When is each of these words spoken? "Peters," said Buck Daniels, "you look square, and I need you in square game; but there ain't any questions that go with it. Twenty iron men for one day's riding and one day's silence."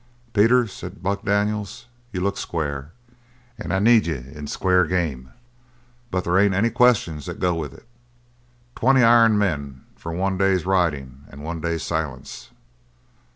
"Peters," 0.33 0.73
said 0.73 1.03
Buck 1.03 1.23
Daniels, 1.23 1.85
"you 2.11 2.21
look 2.21 2.35
square, 2.35 2.91
and 3.59 3.71
I 3.71 3.77
need 3.77 4.07
you 4.07 4.15
in 4.33 4.47
square 4.47 4.87
game; 4.87 5.29
but 6.09 6.23
there 6.23 6.39
ain't 6.39 6.55
any 6.55 6.71
questions 6.71 7.27
that 7.27 7.39
go 7.39 7.53
with 7.53 7.71
it. 7.75 7.85
Twenty 8.75 9.03
iron 9.03 9.37
men 9.37 9.81
for 9.95 10.11
one 10.11 10.39
day's 10.39 10.65
riding 10.65 11.25
and 11.29 11.43
one 11.43 11.61
day's 11.61 11.83
silence." 11.83 12.49